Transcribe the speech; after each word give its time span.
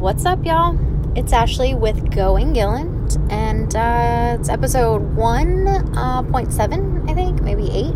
What's 0.00 0.24
up, 0.24 0.46
y'all? 0.46 0.78
It's 1.14 1.30
Ashley 1.30 1.74
with 1.74 2.10
Going 2.10 2.54
Gilland, 2.54 3.18
and 3.28 3.76
uh, 3.76 4.38
it's 4.40 4.48
episode 4.48 5.14
1.7, 5.14 5.94
uh, 5.94 7.10
I 7.10 7.14
think, 7.14 7.42
maybe 7.42 7.70
8. 7.70 7.94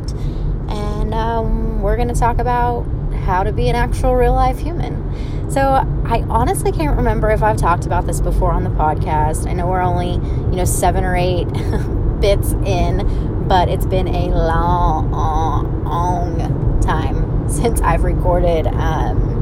And 0.69 1.15
um, 1.15 1.81
we're 1.81 1.97
going 1.97 2.09
to 2.09 2.15
talk 2.15 2.41
about 2.41 2.83
how 3.25 3.43
to 3.43 3.53
be 3.53 3.71
an 3.71 3.75
actual 3.75 4.17
real 4.17 4.35
life 4.35 4.59
human. 4.59 5.51
So, 5.51 5.63
I 5.63 6.27
honestly 6.29 6.73
can't 6.73 6.95
remember 6.95 7.31
if 7.31 7.43
I've 7.43 7.57
talked 7.57 7.87
about 7.87 8.07
this 8.07 8.21
before 8.21 8.53
on 8.53 8.65
the 8.65 8.71
podcast. 8.71 9.49
I 9.49 9.55
know 9.55 9.67
we're 9.67 9.81
only, 9.81 10.13
you 10.13 10.57
know, 10.57 10.67
seven 10.67 11.05
or 11.05 11.17
eight 11.17 11.47
bits 12.21 12.53
in, 12.67 13.47
but 13.49 13.71
it's 13.71 13.87
been 13.87 14.09
a 14.09 14.27
long, 14.27 15.11
long 15.11 16.81
time 16.83 17.49
since 17.49 17.81
I've 17.81 18.05
recorded. 18.05 18.67
Um, 18.67 19.34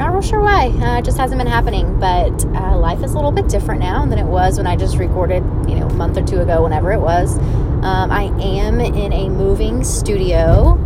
not 0.00 0.14
real 0.14 0.22
sure 0.22 0.40
why. 0.40 0.68
Uh, 0.68 0.98
it 0.98 1.04
just 1.04 1.18
hasn't 1.18 1.38
been 1.38 1.46
happening. 1.46 2.00
But 2.00 2.44
uh, 2.46 2.78
life 2.78 3.04
is 3.04 3.12
a 3.12 3.16
little 3.16 3.30
bit 3.30 3.48
different 3.48 3.80
now 3.80 4.04
than 4.06 4.18
it 4.18 4.24
was 4.24 4.56
when 4.56 4.66
I 4.66 4.74
just 4.74 4.96
recorded, 4.96 5.44
you 5.68 5.76
know, 5.76 5.86
a 5.86 5.92
month 5.92 6.16
or 6.16 6.24
two 6.24 6.40
ago, 6.40 6.62
whenever 6.62 6.90
it 6.92 7.00
was. 7.00 7.38
Um, 7.38 8.10
I 8.10 8.32
am 8.40 8.80
in 8.80 9.12
a 9.12 9.28
moving 9.28 9.84
studio, 9.84 10.78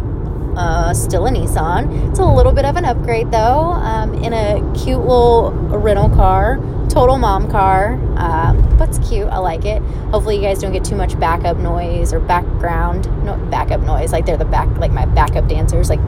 uh, 0.57 0.93
still 0.93 1.27
a 1.27 1.31
Nissan. 1.31 2.11
It's 2.11 2.19
a 2.19 2.25
little 2.25 2.53
bit 2.53 2.65
of 2.65 2.77
an 2.77 2.85
upgrade 2.85 3.31
though. 3.31 3.73
Um, 3.73 4.15
in 4.15 4.33
a 4.33 4.57
cute 4.75 4.99
little 4.99 5.53
rental 5.53 6.09
car, 6.11 6.57
total 6.89 7.17
mom 7.17 7.49
car, 7.51 7.95
um, 8.17 8.77
but 8.77 8.89
it's 8.89 9.09
cute. 9.09 9.29
I 9.29 9.39
like 9.39 9.65
it. 9.65 9.81
Hopefully, 10.11 10.37
you 10.37 10.43
guys 10.43 10.61
don't 10.61 10.73
get 10.73 10.85
too 10.85 10.97
much 10.97 11.19
backup 11.21 11.57
noise 11.59 12.13
or 12.13 12.19
background, 12.19 13.07
no 13.25 13.37
backup 13.49 13.81
noise. 13.81 14.11
Like 14.11 14.27
they're 14.27 14.37
the 14.37 14.45
back, 14.45 14.69
like 14.79 14.91
my 14.91 15.07
backup 15.07 15.49
dancers, 15.49 15.89
like 15.89 16.01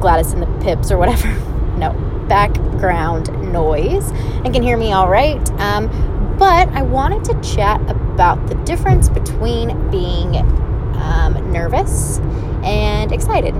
Gladys 0.00 0.32
and 0.32 0.42
the 0.42 0.64
Pips 0.64 0.92
or 0.92 0.98
whatever. 0.98 1.36
no 1.78 1.92
background 2.28 3.30
noise 3.52 4.10
and 4.44 4.52
can 4.52 4.62
hear 4.62 4.76
me 4.76 4.92
all 4.92 5.08
right. 5.08 5.50
Um, 5.52 5.88
but 6.38 6.68
I 6.68 6.82
wanted 6.82 7.24
to 7.24 7.40
chat 7.40 7.80
about 7.90 8.46
the 8.46 8.54
difference 8.56 9.08
between 9.08 9.90
being 9.90 10.36
um, 10.96 11.52
nervous 11.52 12.18
and 12.62 13.12
excited. 13.12 13.54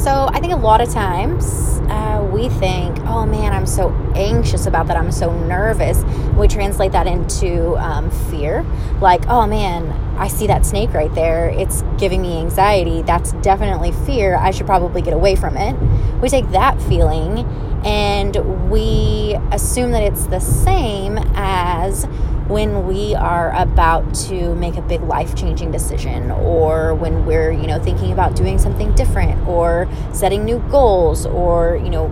So 0.00 0.28
I 0.32 0.40
think 0.40 0.52
a 0.52 0.56
lot 0.56 0.80
of 0.80 0.92
times 0.92 1.80
uh, 1.88 2.28
we 2.32 2.48
think, 2.48 2.98
oh 3.06 3.24
man, 3.24 3.52
I'm 3.52 3.66
so 3.66 3.90
anxious 4.14 4.66
about 4.66 4.88
that. 4.88 4.96
I'm 4.96 5.12
so 5.12 5.32
nervous. 5.46 6.02
We 6.36 6.48
translate 6.48 6.92
that 6.92 7.06
into 7.06 7.76
um, 7.76 8.10
fear. 8.10 8.64
Like, 9.00 9.26
oh 9.28 9.46
man, 9.46 9.88
I 10.16 10.28
see 10.28 10.46
that 10.46 10.64
snake 10.64 10.92
right 10.94 11.14
there. 11.14 11.48
It's 11.48 11.82
giving 11.98 12.22
me 12.22 12.38
anxiety. 12.38 13.02
That's 13.02 13.32
definitely 13.34 13.92
fear. 14.06 14.36
I 14.36 14.50
should 14.50 14.66
probably 14.66 15.02
get 15.02 15.12
away 15.12 15.36
from 15.36 15.56
it. 15.56 15.74
We 16.20 16.28
take 16.28 16.50
that 16.50 16.80
feeling 16.82 17.40
and 17.84 18.70
we 18.70 19.36
assume 19.52 19.90
that 19.90 20.02
it's 20.02 20.26
the 20.26 20.40
same 20.40 21.18
as 21.34 22.06
when 22.46 22.86
we 22.86 23.14
are 23.14 23.54
about 23.56 24.14
to 24.14 24.54
make 24.54 24.76
a 24.76 24.82
big 24.82 25.00
life-changing 25.02 25.70
decision 25.70 26.30
or 26.30 26.94
when 26.94 27.26
we're, 27.26 27.50
you 27.50 27.66
know, 27.66 27.78
thinking 27.82 28.12
about 28.12 28.36
doing 28.36 28.58
something 28.58 28.94
different 28.94 29.48
or 29.48 29.88
setting 30.12 30.44
new 30.44 30.58
goals 30.70 31.26
or, 31.26 31.76
you 31.76 31.90
know, 31.90 32.06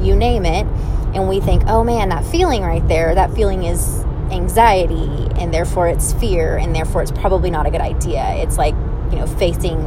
you 0.00 0.14
name 0.16 0.46
it 0.46 0.66
and 1.14 1.28
we 1.28 1.40
think, 1.40 1.64
"Oh 1.66 1.82
man, 1.82 2.10
that 2.10 2.24
feeling 2.24 2.62
right 2.62 2.86
there, 2.88 3.14
that 3.14 3.32
feeling 3.32 3.64
is 3.64 4.05
anxiety 4.30 5.28
and 5.36 5.52
therefore 5.52 5.88
it's 5.88 6.12
fear 6.14 6.56
and 6.56 6.74
therefore 6.74 7.02
it's 7.02 7.12
probably 7.12 7.50
not 7.50 7.66
a 7.66 7.70
good 7.70 7.80
idea." 7.80 8.24
It's 8.36 8.58
like, 8.58 8.74
you 9.10 9.18
know, 9.18 9.26
facing 9.26 9.78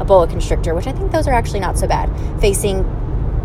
a 0.00 0.04
boa 0.04 0.26
constrictor, 0.26 0.74
which 0.74 0.86
I 0.86 0.92
think 0.92 1.12
those 1.12 1.26
are 1.28 1.34
actually 1.34 1.60
not 1.60 1.78
so 1.78 1.86
bad. 1.86 2.10
Facing 2.40 2.84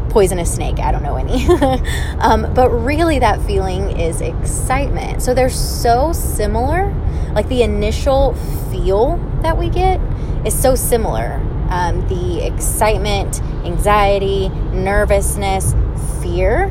poisonous 0.09 0.53
snake. 0.53 0.79
I 0.79 0.91
don't 0.91 1.03
know 1.03 1.15
any. 1.15 1.47
um, 2.19 2.53
but 2.53 2.69
really, 2.71 3.19
that 3.19 3.41
feeling 3.45 3.99
is 3.99 4.21
excitement. 4.21 5.21
So 5.21 5.33
they're 5.33 5.49
so 5.49 6.11
similar. 6.11 6.93
Like 7.33 7.47
the 7.47 7.63
initial 7.63 8.33
feel 8.71 9.17
that 9.41 9.57
we 9.57 9.69
get 9.69 9.99
is 10.45 10.59
so 10.59 10.75
similar. 10.75 11.33
Um, 11.69 12.07
the 12.07 12.45
excitement, 12.45 13.41
anxiety, 13.63 14.49
nervousness, 14.49 15.75
fear. 16.21 16.65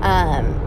Um, 0.00 0.60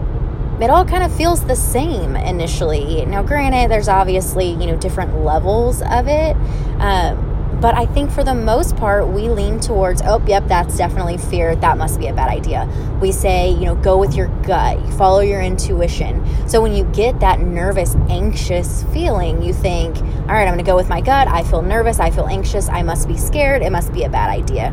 it 0.62 0.69
all 0.69 0.85
kind 0.85 1.03
of 1.03 1.16
feels 1.16 1.45
the 1.45 1.56
same 1.56 2.16
initially. 2.16 3.06
Now, 3.06 3.23
granted, 3.23 3.69
there's 3.72 3.90
obviously 3.90 4.50
you 4.50 4.68
know 4.68 4.78
different 4.78 5.23
levels 5.23 5.81
of 5.81 6.07
it. 6.07 6.35
Um, 6.79 7.28
but 7.59 7.73
I 7.73 7.88
think 7.88 8.12
for 8.12 8.23
the 8.23 8.35
most 8.35 8.78
part, 8.78 9.07
we 9.07 9.29
lean 9.29 9.59
towards, 9.59 10.03
oh, 10.06 10.23
yep, 10.28 10.47
that's 10.47 10.78
definitely 10.78 11.17
fear. 11.17 11.56
That 11.56 11.78
must 11.78 12.00
be 12.00 12.06
a 12.06 12.13
bad 12.13 12.29
idea. 12.29 12.69
We 13.01 13.12
say, 13.12 13.50
you 13.50 13.66
know, 13.66 13.73
go 13.73 13.97
with 13.97 14.16
your 14.16 14.28
gut, 14.44 14.78
follow 14.94 15.22
your 15.22 15.41
intuition. 15.41 16.23
So 16.47 16.62
when 16.62 16.73
you 16.73 16.84
get 16.84 17.19
that 17.22 17.40
nervous, 17.40 17.96
anxious 18.09 18.84
feeling, 18.94 19.41
you 19.41 19.53
think, 19.53 19.97
all 19.97 20.28
right, 20.28 20.47
I'm 20.47 20.53
going 20.53 20.59
to 20.59 20.63
go 20.63 20.75
with 20.75 20.88
my 20.88 21.01
gut. 21.01 21.28
I 21.28 21.41
feel 21.44 21.63
nervous. 21.63 22.00
I 22.00 22.12
feel 22.12 22.28
anxious. 22.28 22.69
I 22.69 22.84
must 22.84 23.07
be 23.07 23.17
scared. 23.17 23.63
It 23.63 23.72
must 23.72 23.91
be 23.91 24.03
a 24.03 24.09
bad 24.09 24.29
idea. 24.29 24.67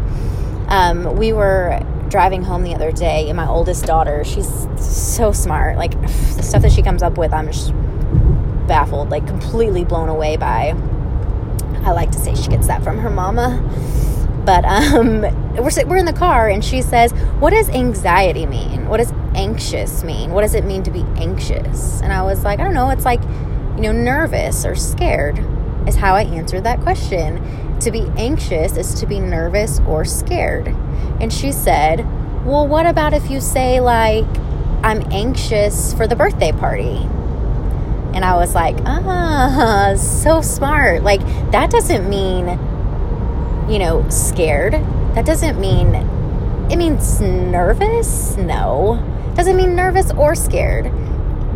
Um, 0.69 1.17
we 1.17 1.33
were 1.33 1.81
driving 2.15 2.45
home 2.45 2.63
the 2.63 2.73
other 2.73 2.93
day, 2.93 3.29
and 3.29 3.37
my 3.37 3.49
oldest 3.49 3.87
daughter, 3.87 4.23
she's 4.23 4.69
so 4.79 5.33
smart. 5.33 5.77
Like 5.77 6.01
the 6.37 6.45
stuff 6.45 6.63
that 6.63 6.71
she 6.71 6.81
comes 6.81 7.03
up 7.03 7.19
with, 7.19 7.33
I'm 7.33 7.49
just 7.49 7.73
baffled, 8.69 9.11
like 9.11 9.27
completely 9.27 9.85
blown 9.85 10.09
away 10.09 10.37
by 10.37 10.77
I 11.83 11.91
like 11.91 12.13
to 12.13 12.19
say 12.21 12.37
she 12.37 12.47
gets 12.47 12.69
that 12.69 12.85
from 12.85 12.99
her 12.99 13.11
mama. 13.11 13.61
But 14.47 14.65
um, 14.77 15.23
we're, 15.57 15.87
we're 15.87 15.97
in 15.97 16.07
the 16.07 16.13
car 16.13 16.49
and 16.49 16.65
she 16.65 16.83
says, 16.83 17.11
What 17.41 17.51
does 17.51 17.69
anxiety 17.69 18.47
mean? 18.47 18.89
What 18.89 18.99
does 18.99 19.11
anxious 19.35 20.05
mean? 20.05 20.31
What 20.31 20.43
does 20.43 20.55
it 20.55 20.65
mean 20.65 20.85
to 20.85 20.93
be 20.93 21.03
anxious? 21.17 22.01
And 22.01 22.13
I 22.13 22.23
was 22.23 22.45
like, 22.45 22.61
I 22.61 22.65
don't 22.65 22.75
know. 22.75 22.91
It's 22.91 23.05
like, 23.05 23.23
you 23.75 23.83
know, 23.83 23.93
nervous 23.93 24.65
or 24.65 24.77
scared 24.77 25.45
is 25.89 25.97
how 25.97 26.15
I 26.15 26.23
answered 26.23 26.63
that 26.63 26.81
question. 26.81 27.43
To 27.85 27.91
be 27.91 28.11
anxious 28.17 28.79
is 28.79 28.95
to 29.01 29.07
be 29.07 29.21
nervous 29.21 29.79
or 29.81 30.07
scared. 30.07 30.69
And 31.21 31.31
she 31.31 31.53
said, 31.53 31.99
Well, 32.47 32.67
what 32.67 32.87
about 32.87 33.13
if 33.13 33.31
you 33.31 33.43
say, 33.43 33.79
like, 33.79 34.25
I'm 34.83 35.03
anxious 35.13 35.93
for 35.93 36.07
the 36.07 36.17
birthday 36.17 36.51
party? 36.51 36.97
And 38.15 38.25
I 38.25 38.37
was 38.37 38.55
like, 38.55 38.77
ah, 38.87 39.95
so 39.99 40.41
smart. 40.41 41.03
Like, 41.03 41.21
that 41.51 41.71
doesn't 41.71 42.09
mean, 42.09 42.47
you 43.69 43.79
know, 43.79 44.09
scared. 44.09 44.73
That 45.15 45.27
doesn't 45.27 45.61
mean, 45.61 45.95
it 46.71 46.77
means 46.77 47.21
nervous? 47.21 48.35
No. 48.39 48.99
Doesn't 49.37 49.59
mean 49.59 49.77
nervous 49.77 50.11
or 50.13 50.35
scared. 50.35 50.91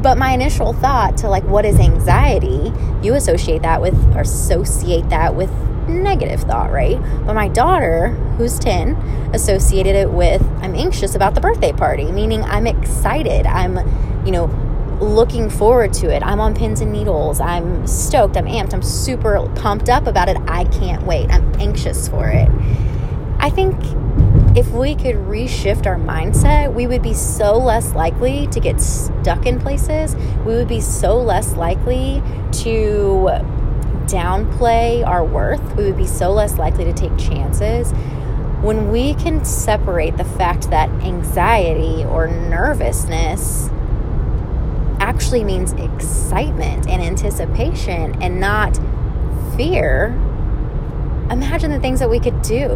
But 0.03 0.19
my 0.19 0.33
initial 0.33 0.75
thought 0.75 1.17
to 1.19 1.31
like, 1.31 1.44
what 1.44 1.65
is 1.65 1.81
anxiety? 1.81 2.71
You 3.03 3.15
associate 3.15 3.62
that 3.62 3.81
with, 3.81 3.94
or 4.15 4.21
associate 4.21 5.09
that 5.09 5.34
with 5.34 5.50
negative 5.88 6.41
thought, 6.41 6.71
right? 6.71 7.00
But 7.26 7.34
my 7.34 7.49
daughter, 7.49 8.10
who's 8.37 8.59
10, 8.59 8.94
associated 9.34 9.97
it 9.97 10.10
with 10.10 10.43
I'm 10.62 10.75
anxious 10.75 11.15
about 11.15 11.34
the 11.34 11.41
birthday 11.41 11.72
party, 11.72 12.10
meaning 12.12 12.43
I'm 12.44 12.66
excited. 12.66 13.47
I'm, 13.47 13.76
you 14.25 14.32
know, 14.32 14.47
looking 15.00 15.49
forward 15.49 15.93
to 15.94 16.15
it. 16.15 16.22
I'm 16.22 16.41
on 16.41 16.54
pins 16.54 16.81
and 16.81 16.93
needles. 16.93 17.41
I'm 17.41 17.87
stoked. 17.87 18.37
I'm 18.37 18.47
amped. 18.47 18.75
I'm 18.75 18.82
super 18.82 19.49
pumped 19.54 19.88
up 19.88 20.06
about 20.06 20.28
it. 20.28 20.37
I 20.47 20.65
can't 20.65 21.04
wait. 21.04 21.31
I'm 21.31 21.54
anxious 21.60 22.09
for 22.09 22.28
it. 22.28 22.49
I 23.41 23.50
think 23.50 23.76
if 24.56 24.69
we 24.70 24.97
could 24.97 25.15
reshift 25.15 25.87
our 25.87 25.97
mindset, 25.97 26.75
we 26.75 26.87
would 26.88 27.03
be 27.03 27.15
so 27.15 27.56
less 27.56 27.93
likely 27.94 28.49
to 28.49 28.59
get 28.59 28.81
stuck 28.81 29.47
in 29.47 29.60
places. 29.60 30.16
We 30.44 30.55
would 30.55 30.69
be 30.69 30.81
so 30.81 31.16
less 31.20 31.55
likely 31.55 32.22
to 32.65 33.28
downplay 34.08 35.06
our 35.06 35.24
worth. 35.24 35.76
We 35.76 35.84
would 35.84 35.96
be 35.96 36.06
so 36.06 36.32
less 36.32 36.58
likely 36.58 36.84
to 36.84 36.92
take 36.92 37.16
chances. 37.16 37.92
When 38.62 38.91
we 38.91 39.14
can 39.14 39.44
separate 39.44 40.16
the 40.16 40.24
fact 40.24 40.70
that 40.70 40.88
anxiety 41.02 42.04
or 42.04 42.26
nervousness 42.26 43.69
actually 44.99 45.44
means 45.44 45.72
excitement 45.75 46.88
and 46.88 47.00
anticipation 47.00 48.20
and 48.20 48.40
not 48.40 48.76
fear, 49.56 50.06
imagine 51.31 51.70
the 51.70 51.78
things 51.78 52.00
that 52.00 52.11
we 52.11 52.19
could 52.19 52.43
do. 52.43 52.69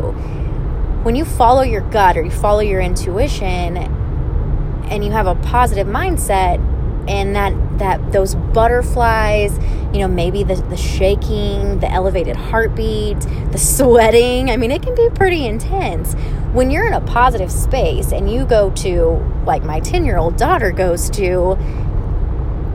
When 1.02 1.17
you 1.17 1.25
follow 1.25 1.62
your 1.62 1.81
gut 1.81 2.17
or 2.17 2.23
you 2.23 2.31
follow 2.31 2.61
your 2.61 2.81
intuition 2.81 3.76
and 3.76 5.05
you 5.05 5.11
have 5.11 5.26
a 5.26 5.35
positive 5.37 5.87
mindset 5.87 6.61
and 7.08 7.35
that 7.35 7.52
that 7.79 8.13
those 8.13 8.35
butterflies, 8.35 9.59
you 9.93 10.01
know, 10.01 10.09
maybe 10.09 10.45
the, 10.45 10.55
the 10.55 10.77
shaking, 10.77 11.81
the 11.81 11.91
elevated 11.91 12.37
heartbeat, 12.37 13.21
the 13.51 13.59
sweating, 13.59 14.51
I 14.51 14.57
mean, 14.57 14.71
it 14.71 14.83
can 14.83 14.95
be 14.95 15.09
pretty 15.15 15.47
intense. 15.47 16.15
When 16.53 16.71
you're 16.71 16.87
in 16.87 16.93
a 16.93 17.01
positive 17.01 17.51
space 17.51 18.13
and 18.13 18.31
you 18.31 18.45
go 18.45 18.71
to, 18.71 19.43
like 19.47 19.65
my 19.65 19.81
10 19.81 20.05
year 20.05 20.19
old 20.19 20.37
daughter 20.37 20.71
goes 20.71 21.11
to, 21.11 21.53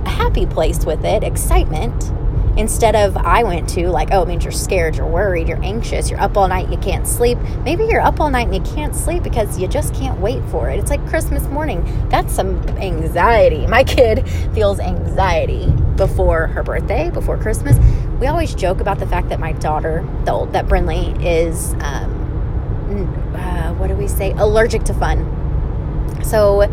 a 0.06 0.10
happy 0.10 0.46
place 0.46 0.86
with 0.86 1.04
it, 1.06 1.24
excitement, 1.24 2.12
instead 2.58 2.96
of 2.96 3.16
I 3.16 3.44
went 3.44 3.70
to, 3.70 3.90
like, 3.90 4.10
oh, 4.12 4.24
it 4.24 4.28
means 4.28 4.44
you're 4.44 4.52
scared, 4.52 4.96
you're 4.96 5.08
worried, 5.08 5.48
you're 5.48 5.64
anxious, 5.64 6.10
you're 6.10 6.20
up 6.20 6.36
all 6.36 6.48
night, 6.48 6.70
you 6.70 6.78
can't 6.78 7.08
sleep. 7.08 7.38
Maybe 7.64 7.86
you're 7.86 8.02
up 8.02 8.20
all 8.20 8.30
night 8.30 8.48
and 8.48 8.56
you 8.56 8.74
can't 8.74 8.96
sleep 8.96 9.24
because 9.24 9.60
you 9.60 9.68
just 9.68 9.94
can't 9.94 10.20
wait 10.20 10.44
for 10.50 10.70
it. 10.70 10.80
It's 10.80 10.90
like 10.90 11.06
Christmas 11.08 11.44
morning. 11.48 11.84
That's 12.10 12.34
some 12.34 12.58
anxiety. 12.78 13.68
My 13.68 13.84
kid 13.84 14.28
feels 14.54 14.80
anxiety 14.80 15.72
before 15.96 16.48
her 16.48 16.64
birthday, 16.64 17.10
before 17.10 17.38
Christmas. 17.38 17.78
We 18.20 18.28
always 18.28 18.56
joke 18.56 18.82
about 18.82 19.00
the 19.00 19.08
fact 19.08 19.30
that 19.30 19.40
my 19.40 19.52
daughter, 19.54 20.08
the 20.26 20.32
old, 20.32 20.54
that 20.54 20.68
Brinley, 20.68 21.16
is, 21.24 21.74
um, 21.76 23.36
uh, 23.36 23.74
what 23.76 23.88
do 23.88 23.96
we 23.96 24.08
say, 24.08 24.32
allergic 24.32 24.84
to 24.86 24.94
fun. 24.94 26.24
So, 26.24 26.68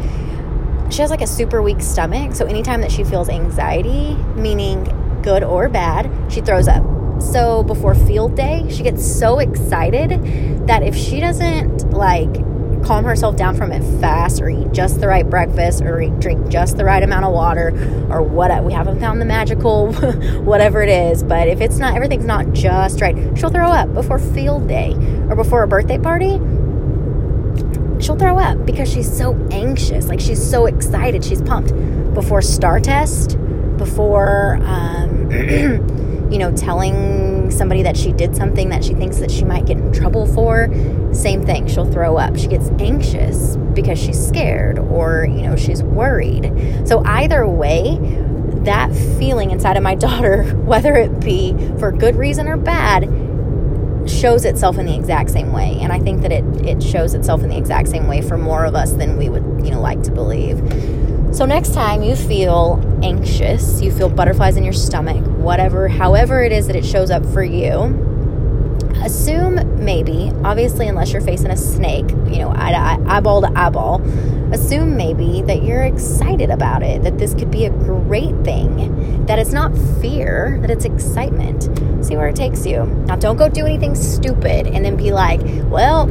she 0.91 1.01
has 1.03 1.11
like 1.11 1.23
a 1.23 1.27
super 1.27 1.61
weak 1.61 1.81
stomach. 1.81 2.35
So 2.35 2.47
anytime 2.47 2.81
that 2.83 2.93
she 2.93 3.05
feels 3.05 3.29
anxiety, 3.29 4.15
meaning 4.37 4.87
good 5.25 5.43
or 5.43 5.69
bad, 5.69 6.11
she 6.31 6.41
throws 6.41 6.69
up. 6.69 6.85
So 7.21 7.63
before 7.65 7.95
field 7.95 8.37
day, 8.37 8.67
she 8.71 8.83
gets 8.83 9.05
so 9.05 9.39
excited 9.39 10.11
that 10.67 10.83
if 10.83 10.95
she 10.95 11.19
doesn't 11.19 11.91
like 11.91 12.33
calm 12.85 13.05
herself 13.05 13.35
down 13.35 13.57
from 13.57 13.73
it 13.73 13.83
fast 13.99 14.43
or 14.43 14.49
eat 14.51 14.71
just 14.73 15.01
the 15.01 15.09
right 15.09 15.29
breakfast 15.29 15.81
or 15.81 16.07
drink 16.19 16.49
just 16.49 16.77
the 16.77 16.85
right 16.85 17.03
amount 17.03 17.25
of 17.25 17.33
water 17.33 17.69
or 18.11 18.23
what 18.23 18.63
we 18.63 18.75
haven't 18.75 19.01
found 19.01 19.19
the 19.23 19.25
magical 19.25 19.91
whatever 20.43 20.83
it 20.83 20.91
is 20.91 21.23
but 21.23 21.49
if 21.49 21.63
it's 21.63 21.79
not 21.79 21.97
everything's 21.97 22.27
not 22.27 22.53
just 22.53 23.01
right 23.01 23.17
she'll 23.39 23.49
throw 23.49 23.71
up 23.71 23.95
before 23.95 24.19
field 24.19 24.69
day 24.69 24.93
or 25.31 25.35
before 25.35 25.63
a 25.63 25.69
birthday 25.69 25.97
party 25.97 26.33
she'll 28.05 28.19
throw 28.19 28.39
up 28.39 28.67
because 28.67 28.93
she's 28.93 29.11
so 29.11 29.35
anxious 29.51 30.09
like 30.09 30.21
she's 30.21 30.51
so 30.51 30.67
excited 30.67 31.25
she's 31.25 31.41
pumped 31.41 31.73
before 32.13 32.43
star 32.43 32.79
test 32.79 33.39
before 33.77 34.59
um, 34.63 35.31
you 36.31 36.39
know 36.39 36.55
telling 36.57 37.51
somebody 37.51 37.83
that 37.83 37.97
she 37.97 38.13
did 38.13 38.35
something 38.35 38.71
that 38.71 38.85
she 38.85 38.95
thinks 38.95 39.19
that 39.19 39.31
she 39.31 39.45
might 39.45 39.67
get 39.67 39.77
in 39.77 39.93
trouble 39.93 40.27
for 40.27 40.69
same 41.15 41.45
thing. 41.45 41.69
She'll 41.69 41.91
throw 41.91 42.17
up. 42.17 42.37
She 42.37 42.49
gets 42.49 42.69
anxious 42.79 43.57
because 43.75 43.99
she's 43.99 44.25
scared 44.25 44.79
or 44.79 45.27
you 45.27 45.43
know 45.43 45.57
she's 45.57 45.83
worried. 45.83 46.53
So 46.87 47.03
either 47.05 47.47
way 47.47 47.99
that 48.65 48.95
feeling 49.19 49.51
inside 49.51 49.77
of 49.77 49.83
my 49.83 49.95
daughter 50.07 50.43
whether 50.65 50.95
it 50.95 51.21
be 51.21 51.55
for 51.79 51.93
good 51.93 52.17
reason 52.17 52.49
or 52.49 52.57
bad 52.57 53.09
shows 54.09 54.45
itself 54.45 54.77
in 54.79 54.87
the 54.87 54.95
exact 54.95 55.31
same 55.31 55.53
way. 55.53 55.79
And 55.81 55.93
i 55.93 55.99
think 55.99 56.23
that 56.23 56.33
it, 56.33 56.45
it 56.67 56.83
shows 56.83 57.15
itself 57.15 57.43
in 57.43 57.49
the 57.49 57.57
exact 57.57 57.89
same 57.89 58.07
way 58.07 58.21
for 58.21 58.37
more 58.37 58.65
of 58.65 58.75
us 58.75 58.93
than 58.93 59.17
we 59.17 59.29
would 59.29 59.65
you 59.65 59.71
know 59.71 59.81
like 59.81 60.03
to 60.03 60.11
believe 60.11 60.59
so 61.35 61.45
next 61.45 61.75
time 61.75 62.05
you 62.05 62.15
feel 62.15 62.81
anxious, 63.03 63.83
you 63.83 63.91
feel 63.91 64.09
butterflies 64.09 64.57
in 64.57 64.63
your 64.63 64.73
stomach, 64.73 65.21
whatever, 65.39 65.89
however 65.89 66.45
it 66.45 66.53
is 66.53 66.69
that 66.69 66.77
it 66.77 66.85
shows 66.85 67.11
up 67.11 67.27
for 67.27 67.43
you, 67.43 67.83
assume 69.03 69.85
maybe, 69.85 70.31
obviously, 70.45 70.87
unless 70.87 71.13
you're 71.13 71.21
facing 71.21 71.51
a 71.51 71.57
snake, 71.57 72.09
you 72.11 72.39
know, 72.39 72.53
eye 72.55 72.71
to 72.71 72.77
eye, 72.77 73.17
eyeball 73.17 73.41
to 73.41 73.51
eyeball, 73.59 74.01
assume 74.53 74.94
maybe 75.05 75.43
that 75.43 75.63
you're 75.63 75.83
excited 75.83 76.51
about 76.51 76.83
it, 76.83 77.03
that 77.03 77.19
this 77.19 77.35
could 77.35 77.51
be 77.51 77.67
a 77.67 77.71
great 77.71 78.35
thing, 78.43 79.27
that 79.27 79.39
it's 79.39 79.53
not 79.53 79.77
fear, 80.01 80.59
that 80.63 80.71
it's 80.71 80.85
excitement. 80.85 81.65
See 82.05 82.17
where 82.17 82.29
it 82.29 82.37
takes 82.37 82.65
you. 82.65 82.85
Now, 83.07 83.17
don't 83.17 83.37
go 83.37 83.49
do 83.49 83.67
anything 83.67 83.95
stupid 83.95 84.67
and 84.67 84.85
then 84.85 84.97
be 84.97 85.13
like, 85.13 85.41
well, 85.71 86.11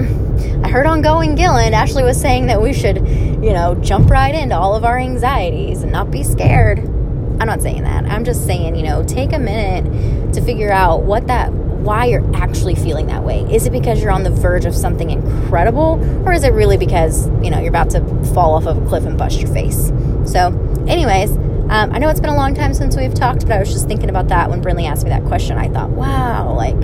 I 0.63 0.69
heard 0.69 0.85
on 0.85 1.01
Going 1.01 1.35
Gilland, 1.35 1.73
Ashley 1.73 2.03
was 2.03 2.19
saying 2.19 2.47
that 2.47 2.61
we 2.61 2.73
should, 2.73 2.97
you 2.97 3.53
know, 3.53 3.75
jump 3.75 4.09
right 4.09 4.33
into 4.33 4.55
all 4.55 4.75
of 4.75 4.85
our 4.85 4.97
anxieties 4.97 5.81
and 5.81 5.91
not 5.91 6.11
be 6.11 6.23
scared. 6.23 6.79
I'm 6.79 7.47
not 7.47 7.61
saying 7.61 7.83
that. 7.83 8.05
I'm 8.05 8.23
just 8.23 8.45
saying, 8.45 8.75
you 8.75 8.83
know, 8.83 9.03
take 9.03 9.33
a 9.33 9.39
minute 9.39 10.33
to 10.33 10.41
figure 10.41 10.71
out 10.71 11.01
what 11.01 11.27
that 11.27 11.51
why 11.83 12.06
you're 12.06 12.35
actually 12.35 12.75
feeling 12.75 13.07
that 13.07 13.24
way. 13.24 13.41
Is 13.51 13.65
it 13.65 13.71
because 13.71 14.01
you're 14.01 14.12
on 14.12 14.24
the 14.24 14.30
verge 14.30 14.65
of 14.65 14.75
something 14.75 15.09
incredible, 15.09 16.00
or 16.25 16.33
is 16.33 16.44
it 16.44 16.53
really 16.53 16.77
because 16.77 17.27
you 17.44 17.50
know 17.50 17.59
you're 17.59 17.69
about 17.69 17.89
to 17.91 18.01
fall 18.33 18.56
off 18.56 18.65
of 18.65 18.81
a 18.81 18.88
cliff 18.88 19.06
and 19.06 19.18
bust 19.18 19.39
your 19.39 19.53
face? 19.53 19.91
So, 20.25 20.47
anyways, 20.88 21.31
um, 21.69 21.91
I 21.91 21.97
know 21.97 22.09
it's 22.09 22.19
been 22.19 22.30
a 22.30 22.35
long 22.35 22.53
time 22.53 22.74
since 22.74 22.95
we've 22.95 23.13
talked, 23.13 23.41
but 23.41 23.51
I 23.51 23.59
was 23.59 23.71
just 23.71 23.88
thinking 23.88 24.09
about 24.09 24.27
that 24.30 24.50
when 24.50 24.62
Brinley 24.62 24.88
asked 24.88 25.03
me 25.03 25.09
that 25.09 25.25
question. 25.25 25.57
I 25.57 25.69
thought, 25.69 25.89
wow, 25.89 26.53
like 26.53 26.75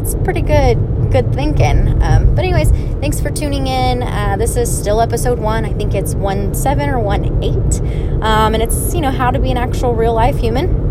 it's 0.00 0.14
pretty 0.24 0.42
good, 0.42 0.76
good 1.10 1.34
thinking. 1.34 2.02
Um, 2.02 2.34
but 2.34 2.44
anyways, 2.44 2.70
thanks 3.00 3.20
for 3.20 3.30
tuning 3.30 3.66
in. 3.66 4.02
Uh, 4.02 4.36
this 4.38 4.56
is 4.56 4.76
still 4.76 5.00
episode 5.00 5.38
one. 5.38 5.64
I 5.64 5.72
think 5.72 5.94
it's 5.94 6.14
one 6.14 6.54
seven 6.54 6.88
or 6.88 7.00
one 7.00 7.42
eight, 7.42 7.80
um, 8.22 8.54
and 8.54 8.62
it's 8.62 8.94
you 8.94 9.00
know 9.00 9.10
how 9.10 9.30
to 9.30 9.38
be 9.38 9.50
an 9.50 9.56
actual 9.56 9.94
real 9.94 10.14
life 10.14 10.36
human. 10.38 10.87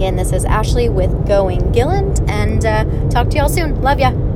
Again, 0.00 0.16
this 0.16 0.32
is 0.32 0.46
Ashley 0.46 0.88
with 0.88 1.28
Going 1.28 1.72
Gilland, 1.72 2.22
and 2.26 2.64
uh, 2.64 2.86
talk 3.10 3.28
to 3.28 3.36
y'all 3.36 3.50
soon. 3.50 3.82
Love 3.82 4.00
ya. 4.00 4.29